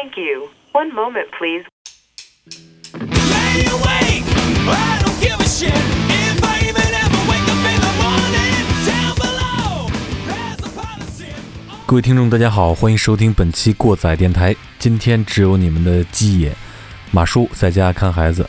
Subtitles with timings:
[0.00, 0.48] Thank you.
[0.72, 1.64] One moment, please.
[2.94, 4.22] Lay awake,
[4.68, 8.62] I don't give a shit if I even ever wake up in the morning.
[8.86, 9.90] Down below,
[10.28, 11.32] there's a policy.
[11.84, 14.54] 各位听众，大家好，欢迎收听本期过载电台。
[14.78, 16.54] 今天只有你们的鸡爷
[17.10, 18.48] 马叔在家看孩子。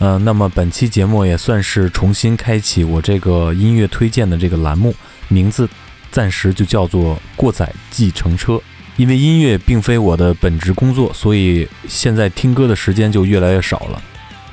[0.00, 4.94] 呃，那么本期节目也算是重新开启我这个音乐推荐的这个栏目，
[5.28, 5.66] 名字
[6.10, 8.60] 暂时就叫做“过载计程车”。
[8.96, 14.02] 因为音乐并非我的本职工作，所以现在听歌的时间就越来越少了。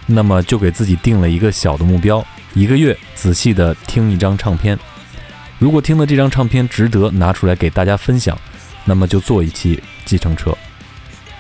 [0.07, 4.77] 那么就给自己定了一个小的目标，一个月仔细的听一张唱片。
[5.59, 8.37] 如果听的这张唱片值得拿出来给大家分享，
[8.83, 10.57] 那么就做一期计程车。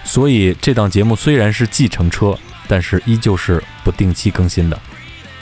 [0.03, 4.79] 所以这档节目虽然是计程车，但是依旧是不定期更新的。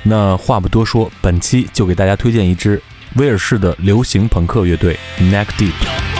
[0.04, 2.82] 那话不多说，本期就给大家推荐一支
[3.16, 6.19] 威尔士的流行朋克乐队 Neck Deep。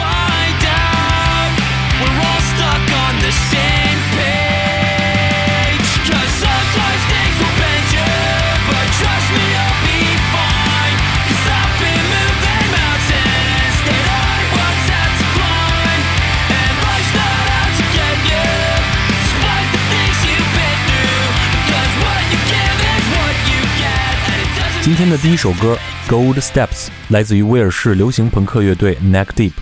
[24.82, 25.78] 今天的第一首歌
[26.10, 29.52] 《Gold Steps》来自于威尔士流行朋克乐队 Neck Deep。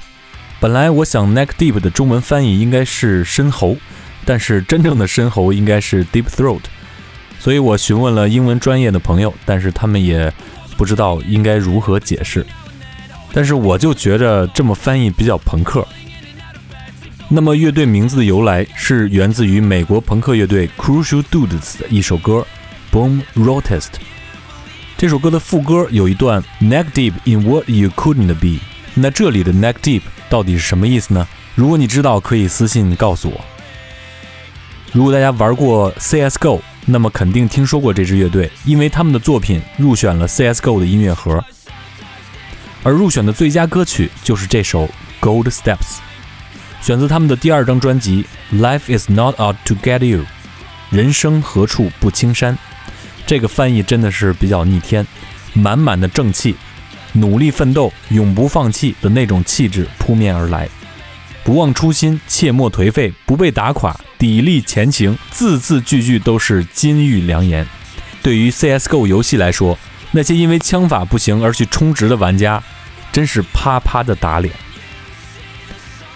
[0.61, 3.77] 本来我想 Neck Deep 的中文翻译应该是深喉，
[4.25, 6.63] 但是真正的深喉应该是 Deep Throat，
[7.39, 10.33] 所以我询问了英文专业的朋友，但是他们也
[10.77, 12.45] 不知道应该如何解释。
[13.33, 15.87] 但是我就觉着这么翻译比较朋克。
[17.29, 22.45] 那么乐队名字的由来是源自于美国朋克乐队 Crucial Dudes 的一首歌
[22.97, 23.61] 《Boom Rotest》。
[24.97, 28.59] 这首歌的副歌有一段 neck deep in what you couldn't be。
[28.95, 31.27] 那这里的 neck deep 到底是什么意思呢？
[31.55, 33.41] 如果你知道，可以私信告诉我。
[34.93, 41.45] 如果大家玩过 CS:GO，那么肯定听说过这支乐队，因为他们的作品入选了 CS:GO 的音乐盒，
[42.83, 44.89] 而入选的最佳歌曲就是这首
[45.21, 45.99] Gold Steps，
[46.81, 48.25] 选自他们的第二张专辑
[48.61, 50.21] 《Life Is Not Out to Get You》，
[50.91, 52.57] 人生何处不青山。
[53.27, 55.07] 这个翻译真的是比较逆天，
[55.53, 56.57] 满满的正气，
[57.21, 60.69] 努力奋斗、永不放弃的那种气质扑面而来。
[61.45, 67.67] 不忘初心，切莫颓废，不被打垮，砥砺前行，字字句句都是金玉良言。
[68.23, 69.79] 对于 CS:GO 游戏来说，
[70.11, 72.63] 那些因为枪法不行而去充值的玩家，
[73.13, 74.53] 真是啪啪的打脸。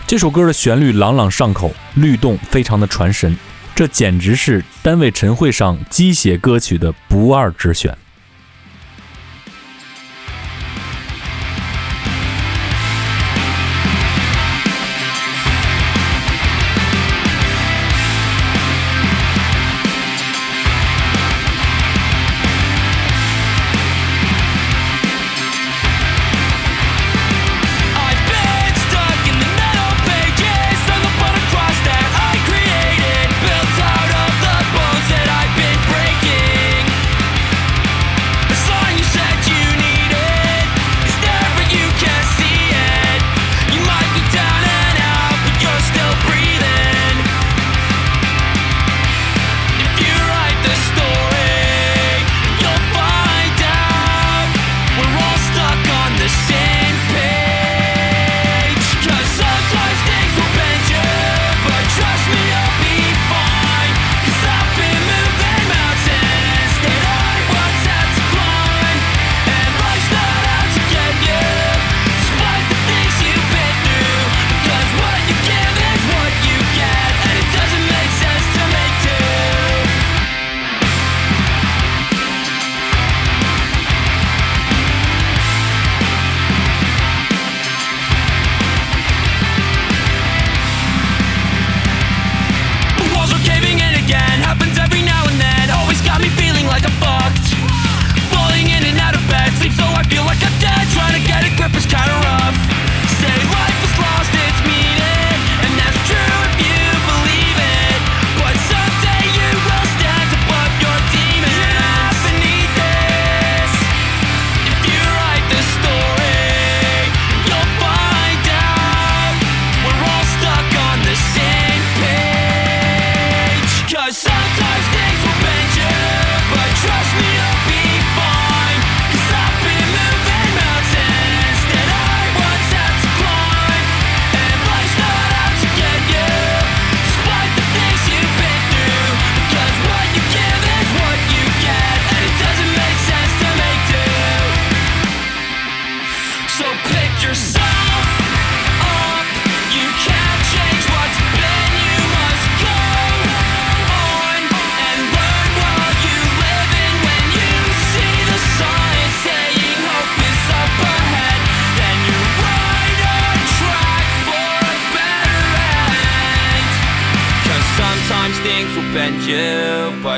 [0.07, 3.35] 这首歌的旋律朗朗上口，律动非常的传神，
[3.75, 7.97] 这简直是单位晨会上鸡血歌曲的不二之选。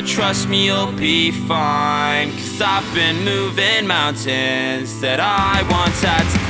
[0.06, 2.30] Trust me, you'll be fine.
[2.32, 6.43] Cause I've been moving mountains that I once had to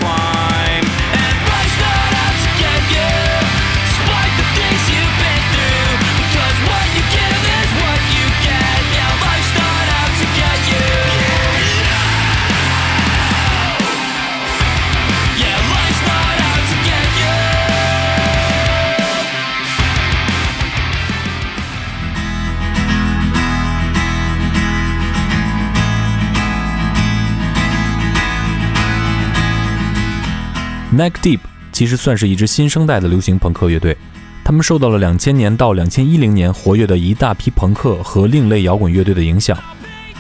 [30.97, 31.41] Neck Deep
[31.73, 33.97] 其实算是一支新生代的流行朋克乐队，
[34.45, 39.59] 他们受到了2000年到2010年活跃的一大批朋克和另类摇滚乐队的影响，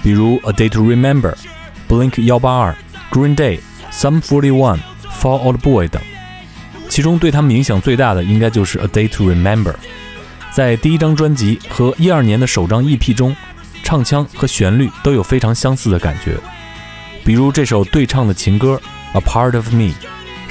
[0.02, 1.32] 比如 A Day to Remember、
[1.88, 2.74] Blink 182、
[3.12, 3.60] Green Day、
[3.92, 4.80] Some Forty One、
[5.20, 6.02] Fall Out Boy 等。
[6.88, 9.74] 其中对他们影响最大的应该就是 A Day to Remember。
[10.52, 13.36] 在第一张专辑和12年的首张 EP 中，
[13.84, 16.36] 唱腔和旋律都有非常相似的感觉，
[17.24, 18.80] 比如这首对唱的情歌
[19.12, 19.92] A Part of Me。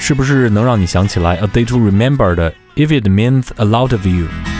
[0.03, 4.52] 是不是能让你想起来《A Day to Remember》的 If It Means a Lot of You？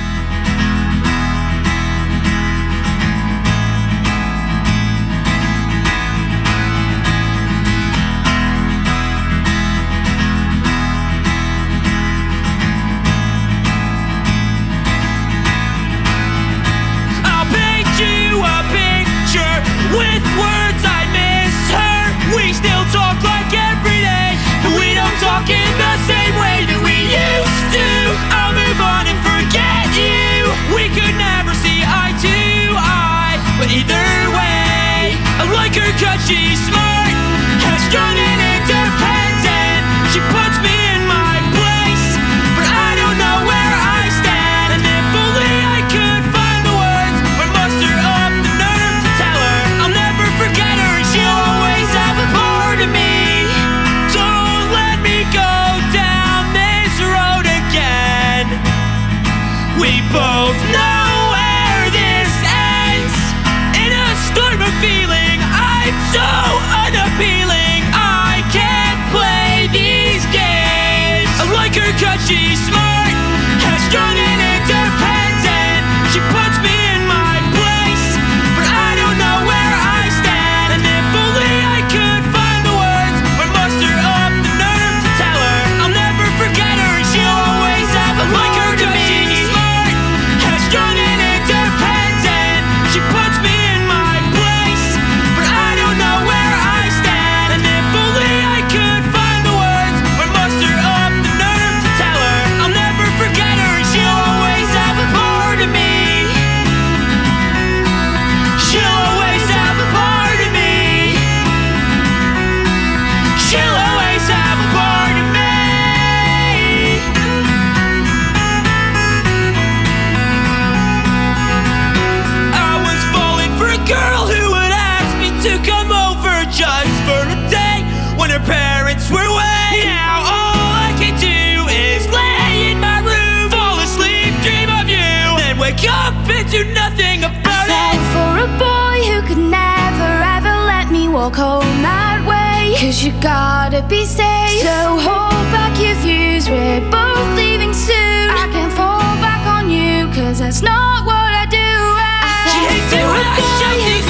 [144.25, 144.61] stay.
[144.63, 144.77] So
[145.07, 148.25] hold back your views, we're both leaving soon.
[148.31, 151.59] I can fall back on you, cause that's not what I do.
[151.59, 154.05] I, I can't do it, I shall think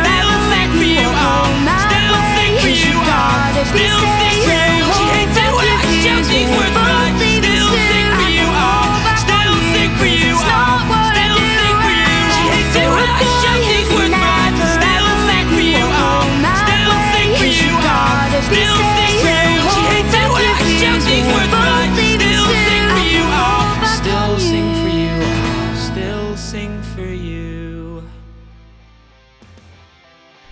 [0.00, 1.46] Still a thing for you, oh.
[1.86, 2.90] Still a thing for you.
[3.64, 4.29] Still a thing.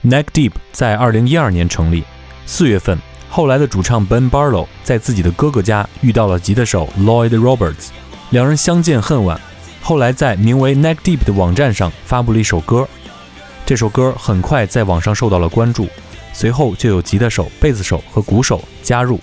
[0.09, 2.03] Neck Deep 在2012年成立，
[2.47, 2.99] 四月份，
[3.29, 7.88] 后来的主唱 Ben Barlow 在自己的哥哥家遇到了吉他手 Lloyd Roberts，
[8.31, 9.38] 两人相见恨晚。
[9.83, 12.88] 后来在名为 Neck Deep 的网站上发布了一首歌，
[13.67, 15.87] 这首歌很快在网上受到了关注，
[16.33, 19.21] 随后就有吉他手、贝斯手和鼓手加入，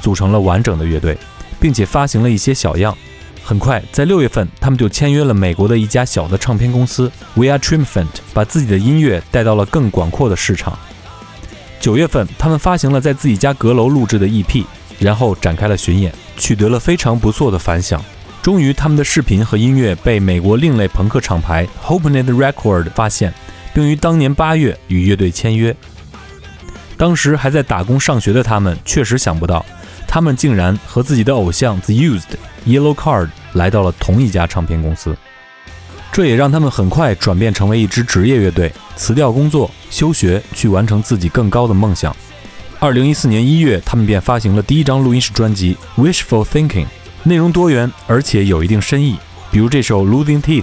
[0.00, 1.18] 组成了完整的乐队，
[1.60, 2.96] 并且发行了一些小样。
[3.46, 10.78] 很快，在六月份，他们就签约了美国的一家小的唱片公司 We Are Triumphant，把自己的音乐带到了更广阔的市场。
[11.78, 14.64] 九月份，他们发行了在自己家阁楼录制的 EP，
[14.98, 18.02] 然后展开了巡演，取得了非常不错的反响。
[18.40, 23.34] 终于，他们的视频和音乐被美国另类朋克厂牌 Hopenet Record 发现，
[23.74, 25.76] 并于当年八月与乐队签约。
[26.96, 29.64] 当时还在打工上学的他们，确实想不到，
[30.08, 32.22] 他们竟然和自己的偶像 The Used、
[32.66, 35.16] Yellow Card 来到了同一家唱片公司。
[36.12, 42.14] 这也让他们很快转变成为一支职业乐队，辞掉工作、休学，去完成自己更高的梦想。
[42.78, 46.84] 二零一四年一月，他们便发行了第一张录音室专辑《Wishful Thinking》，
[47.24, 49.16] 内容多元，而且有一定深意。
[49.50, 50.62] 比如这首《Losing Teeth》，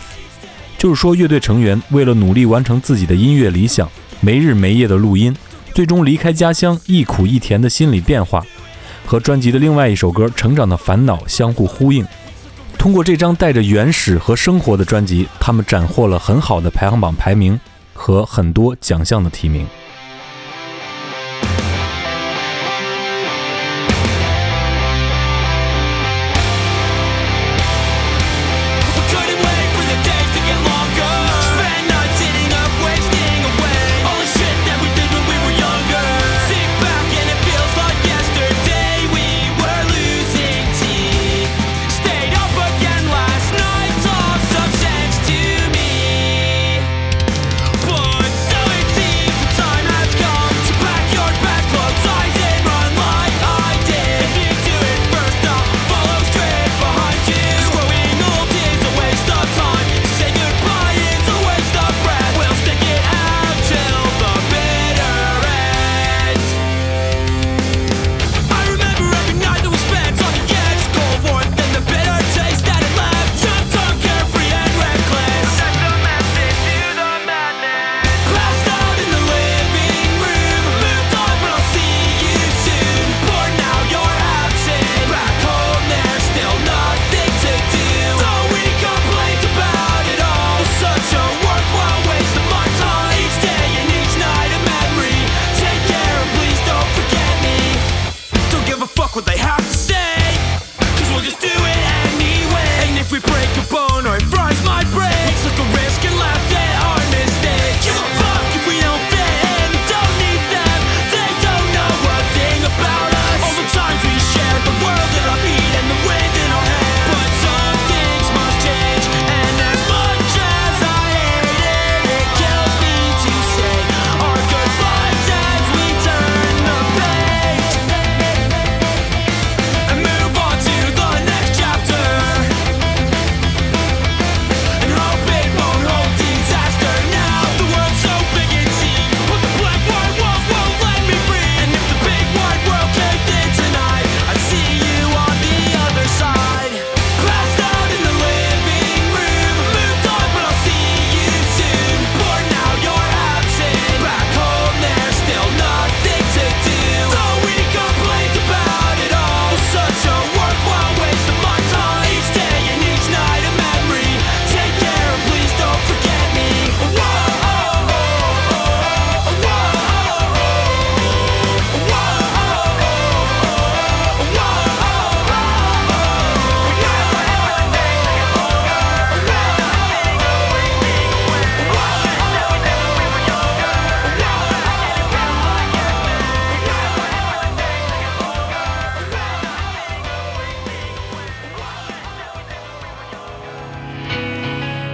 [0.77, 3.89] 就是说乐队成员为了努力完成自己的音乐理想，
[4.19, 5.35] 没日没夜的录音，
[5.73, 8.45] 最终离开家乡，一苦一甜的心理变化，
[9.11, 12.07] 和专辑的另外一首歌《成长的烦恼》相互呼应。
[12.77, 17.59] 通过这张带着原始和生活的专辑，他们斩获了很好的排行榜排名
[17.91, 19.67] 和很多奖项的提名。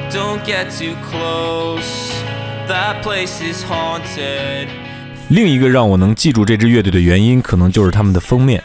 [0.09, 2.13] Don't get too close.
[2.69, 4.69] That place is haunted.
[5.27, 8.63] 另一个让我能记住这支乐队的原因，可能就是他们的封面。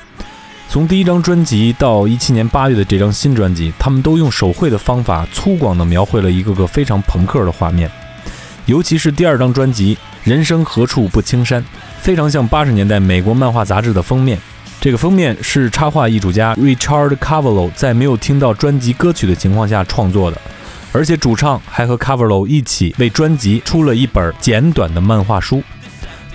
[0.68, 7.90] 从第一张专辑到一七年八月的这张新专辑，他们都用手绘的方法粗犷地描绘了一个个非常朋克的画面。
[8.66, 11.60] 尤其是第二张专辑《人生何处不青山》，
[11.98, 14.38] 非常像八十年代美国漫画杂志的封面。
[14.80, 20.40] 这个封面是插画艺术家 Richard Cavallo 在没有听到专辑歌曲的情况下创作的，
[20.92, 25.62] 而且主唱还和 Cavallo 一起为专辑出了一本简短的漫画书。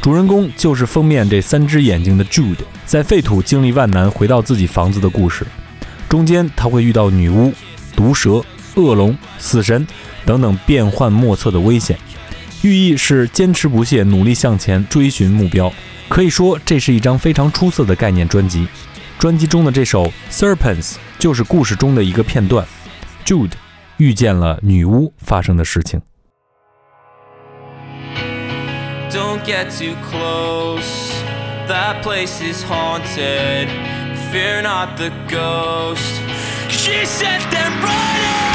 [0.01, 5.45] 主人公就是封面这三只眼睛的 Jude，在废土经历万难回到自己房子的故事。
[6.09, 7.53] 中间他会遇到女巫、
[7.95, 8.43] 毒蛇、
[8.75, 9.85] 恶龙、死神
[10.25, 11.97] 等等变幻莫测的危险，
[12.61, 15.71] 寓意是坚持不懈、努力向前、追寻目标。
[16.07, 18.65] 可以说，这是一张非常出色的概念专辑。
[19.19, 22.65] 专辑中的这首《Serpents》就是故事中的一个片段
[23.25, 23.51] ，Jude
[23.97, 26.01] 遇见了女巫发生的事情。
[29.11, 31.11] Don't get too close.
[31.67, 33.67] That place is haunted.
[34.31, 36.21] Fear not the ghost.
[36.69, 38.07] She set them running.
[38.17, 38.46] She's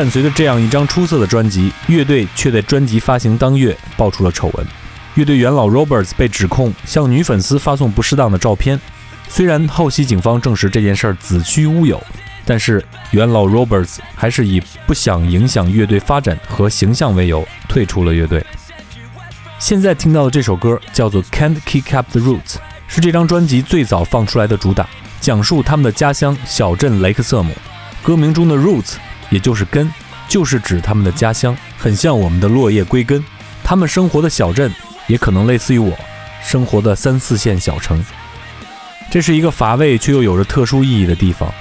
[0.00, 4.66] 伴随着这样一张出色的专辑，乐队却在专辑发行当月爆出了丑闻。
[5.14, 8.80] 乐队元老 Roberts 被指控向女粉丝发送不适当的照片。
[9.28, 12.02] 虽然后期警方证实这件事儿子虚乌有，
[12.46, 18.42] 但是元老 Roberts 还是以不想影响乐队发展和形象为由退出了乐队。
[19.58, 22.54] 现在听到的这首歌叫做《Can't Kick Up the Roots》，
[22.88, 24.88] 是这张专辑最早放出来的主打，
[25.20, 27.52] 讲述他们的家乡小镇雷克瑟姆。
[28.02, 28.94] 歌名中的 roots
[29.30, 29.90] 也就是根，
[30.28, 33.24] 就是指他们的家乡，很像我们的落叶归根。
[33.64, 34.70] 他们生活的小镇
[35.06, 35.96] 也可能类似于我
[36.42, 38.04] 生活的三四线小城。
[39.10, 41.52] 这是一个乏味却又有着特殊意义的地方。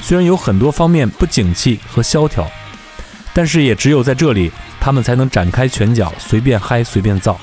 [0.00, 2.46] 虽然有很多方面不景气和萧条，
[3.34, 7.38] 但是也只有在这里，他们才能展开拳脚，随便嗨，随便造。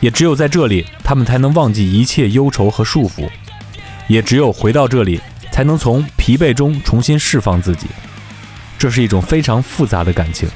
[0.00, 3.28] 也只有在这里，他们才能忘记一切忧愁和束缚。
[4.08, 5.20] 也只有回到这里，
[5.52, 7.86] 才能从疲惫中重新释放自己。
[8.80, 10.48] 这是一种非常复杂的感情。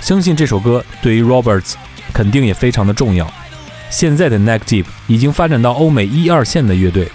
[0.00, 1.72] 相信这首歌对于 Roberts
[2.12, 3.28] 肯定也非常的重要。
[3.90, 7.10] 现在的 Neck Deep 已经发展到欧美一二线的乐队。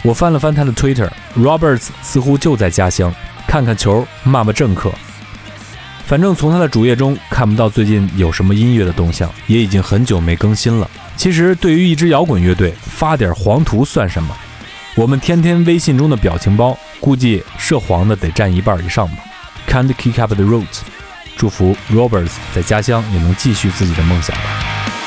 [0.00, 3.14] 我翻了翻他的 Twitter，Roberts 似乎就在家乡，
[3.46, 4.90] 看看球，骂骂政客。
[6.06, 10.90] 反正从他的主页中看不到最近有什么音乐的动向，也已经很久没更新了。
[11.16, 14.34] 其实对于一支摇滚乐队，发点黄图算什么？
[14.94, 19.22] 我们天天微信中的表情包，估计涉黄的得占一半以上吧。
[19.68, 20.80] Can't kick up the roots，
[21.36, 24.97] 祝福 Roberts 在家乡也能继续自己的梦想吧。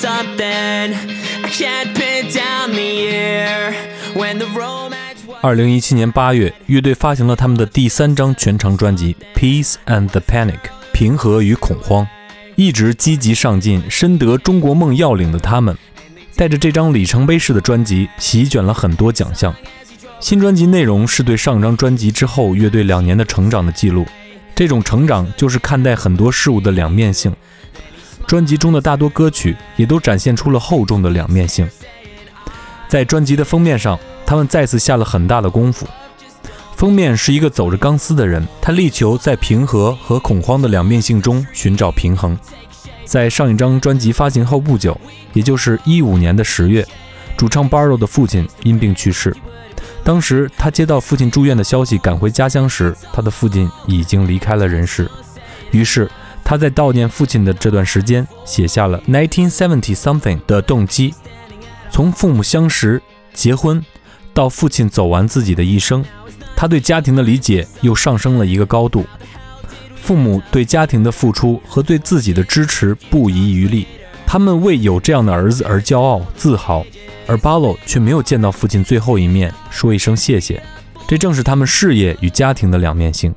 [0.00, 0.94] Something.
[1.42, 3.74] I can't pin down the year
[4.14, 5.38] when the romance was.
[5.42, 10.52] 二零一七年八月，乐队发行了他们的第三张全长专辑《Peace and the Panic》
[10.92, 12.06] （平和与恐慌）。
[12.56, 15.76] 一直积极上进、深得中国梦要领的他们，
[16.36, 19.54] 带着这张里程碑式的专辑，席卷了很多奖项。
[20.20, 24.06] 新专辑内容是对上张专辑之后乐队两年的成长的记录。
[24.54, 27.34] 这种成长就是看待很多事物的两面性。
[28.30, 31.68] 专辑中的大多歌曲也都展现出了厚重的两面性。
[32.86, 35.84] 在专辑的封面上，他们再次下了很大的功夫。
[36.76, 42.38] 封面是一个走着钢丝的人，他力求在平和和恐慌的两面性中寻找平衡。
[43.04, 44.96] 在上一张专辑发行后不久，
[45.32, 46.86] 也就是一五年的十月，
[47.36, 49.36] 主唱 Barlow 的父亲因病去世。
[50.04, 55.10] 当时他接到父亲住院的消息，赶回家乡时，他的父亲已经离开了人世。
[55.72, 56.08] 于是
[56.50, 61.14] 他在悼念父亲的这段时间，写下了 Nineteen Seventy Something 的动机：
[61.92, 63.00] 从父母相识、
[63.32, 63.80] 结婚，
[64.34, 66.04] 到父亲走完自己的一生。
[66.56, 69.06] 他对家庭的理解又上升了一个高度，
[69.94, 73.86] 父母对家庭的付出和对自己的支持不遗余力，
[74.26, 76.84] 他们为有这样的儿子而骄傲自豪，
[77.28, 80.60] 而巴洛却没有见到父亲最后一面，说一声谢谢，
[81.06, 83.32] 这正是他们事业与家庭的两面性。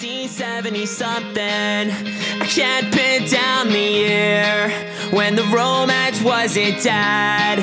[0.00, 1.42] Here back in 1970 something.
[2.40, 4.70] I can't pin down the year
[5.10, 7.58] when the romance wasn't dead.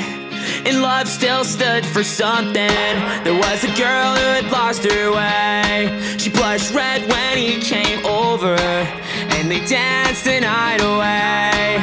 [0.65, 2.53] And love still stood for something.
[3.23, 6.17] There was a girl who had lost her way.
[6.17, 8.55] She blushed red when he came over.
[9.35, 11.79] And they danced the night away.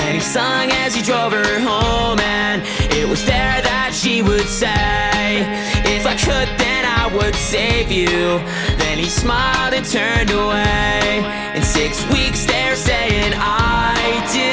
[0.00, 2.20] And he sung as he drove her home.
[2.20, 5.42] And it was there that she would say,
[5.84, 8.40] If I could, then I would save you.
[8.90, 11.22] Then he smiled and turned away.
[11.54, 13.94] In six weeks, they're saying, I
[14.34, 14.50] do.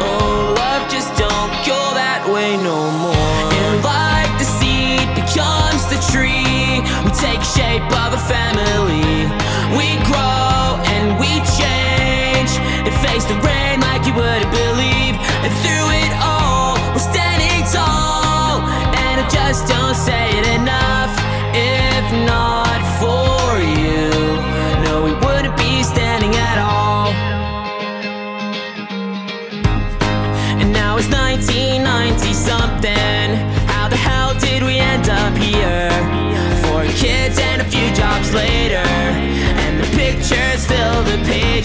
[0.00, 3.52] Oh, love just don't go that way no more.
[3.60, 9.45] And like the seed becomes the tree, we take shape of a family.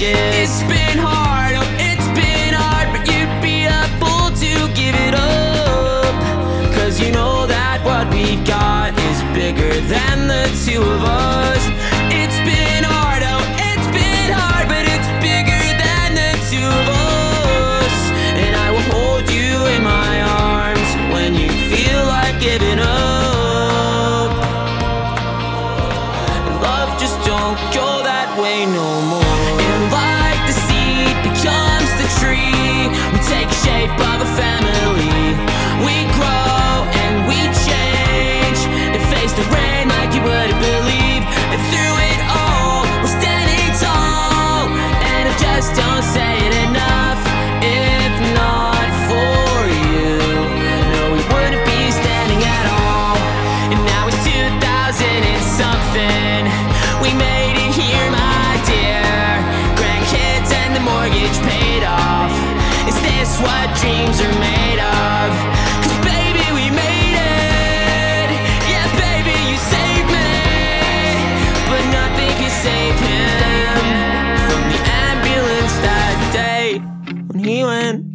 [0.02, 0.52] The pages.
[0.52, 5.16] It's been hard, oh, it's been hard, but you'd be a fool to give it
[5.16, 6.16] up.
[6.74, 11.61] Cause you know that what we've got is bigger than the two of us.
[74.70, 76.78] The ambulance that day
[77.28, 78.06] when he went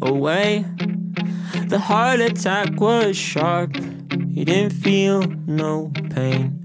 [0.00, 0.64] away.
[1.68, 3.76] The heart attack was sharp.
[4.32, 6.62] He didn't feel no pain.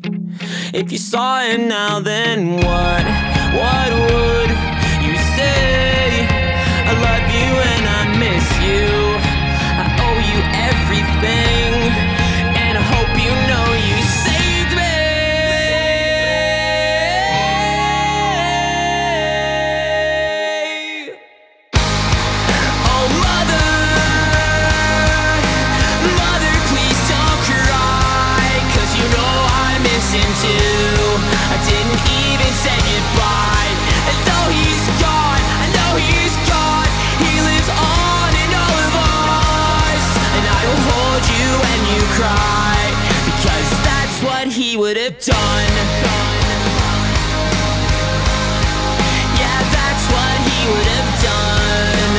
[0.74, 3.04] If you saw him now, then what?
[3.54, 4.50] What would
[5.06, 5.91] you say?
[44.92, 45.74] could have done.
[49.40, 52.14] Yeah, that's what he would have done.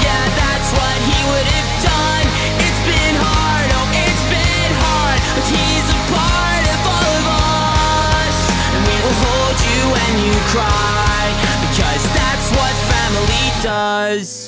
[0.00, 2.26] Yeah, that's what he would have done.
[2.64, 5.20] It's been hard, oh, it's been hard.
[5.36, 8.38] But he's a part of all of us.
[8.72, 11.28] And we will hold you when you cry.
[11.68, 14.47] Because that's what family does.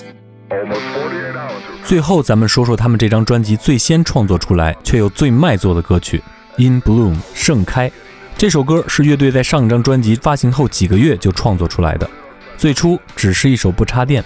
[1.85, 6.23] 最后，咱们说说他们这张专辑最先创作出来却又最卖座的歌曲
[6.63, 7.91] 《In Bloom》盛开。
[8.37, 12.09] 这首歌是乐队在上一张专辑发行后几个月就创作出来的，
[12.57, 14.25] 最初只是一首不插电，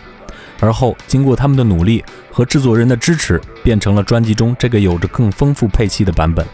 [0.61, 6.47] 而后经过他们的努力和制作人的支持，变成了专辑中这个有着更丰富配器的版本。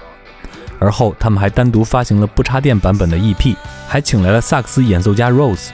[0.79, 3.55] 而后他们还单独发行了不插电版本的 EP，
[3.87, 5.69] 还请来了萨克斯演奏家 Rose。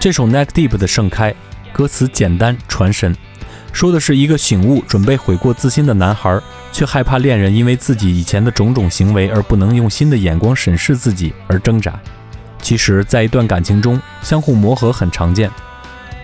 [0.00, 1.34] 这首《Neck Deep》的盛开，
[1.78, 3.16] 歌词简单传神，
[3.72, 6.36] 说的是一个醒悟、准备悔过自新的男孩，
[6.72, 11.96] 却害怕恋人因为自己以前的种种行为而不能用新的眼光审视自己而挣扎。
[12.60, 15.48] 其实，在一段感情中，相互磨合很常见，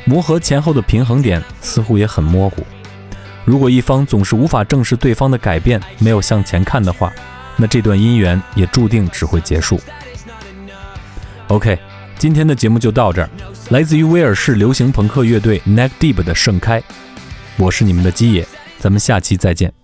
[0.04, 2.66] 磨合前后的平衡点似乎也很模糊。
[3.44, 7.12] 如果一方总是无法正视对方的改变，没有向前看的话，
[7.56, 9.80] 那这段姻缘也注定只会结束。
[11.46, 11.78] OK，
[12.18, 13.28] 今天的节目就到这儿。
[13.70, 16.82] 来自于威尔士流行朋克乐队 Neck Deep 的盛开，
[17.56, 18.46] 我是你们的基野，
[18.78, 19.83] 咱们下期再见。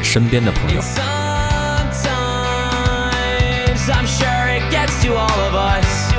[0.03, 0.81] 身边的朋友。
[0.81, 1.01] Sometimes
[3.89, 6.11] I'm sure it gets to all of us.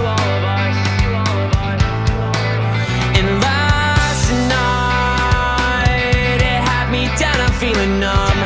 [3.15, 8.41] And last night it had me down, I'm feeling numb.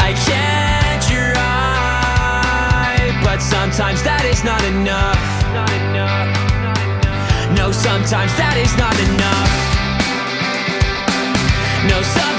[0.00, 1.36] I can't try,
[3.24, 5.18] but sometimes that is not enough.
[7.56, 9.71] No, sometimes that is not enough.
[11.88, 12.31] No sign.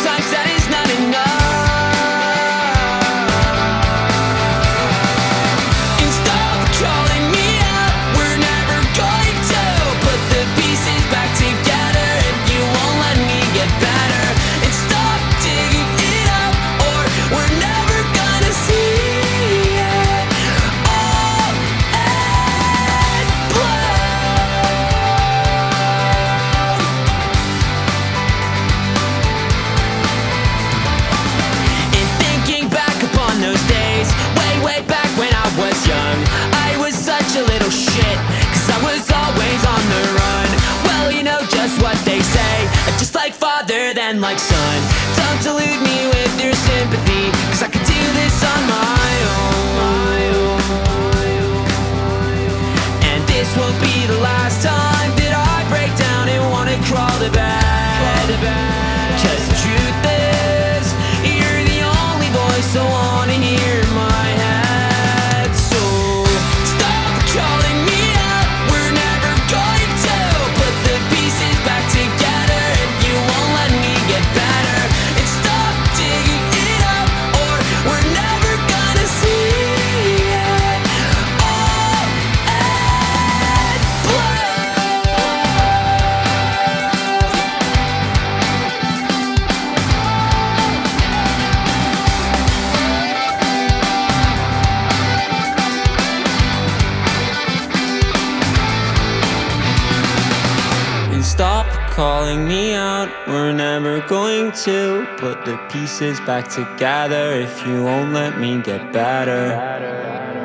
[101.93, 103.08] Calling me out.
[103.27, 108.91] We're never going to put the pieces back together if you won't let me get
[108.91, 110.42] better.